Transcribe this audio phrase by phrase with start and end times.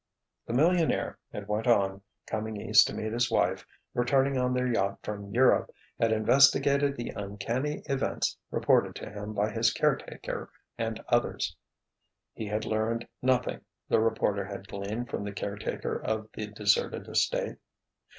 [0.47, 4.97] The millionaire, it went on, coming East to meet his wife, returning on their yacht
[5.03, 11.55] from Europe, had investigated the uncanny events reported to him by his caretaker and others.
[12.33, 17.57] He had learned nothing, the reporter had gleaned from the caretaker of the deserted estate.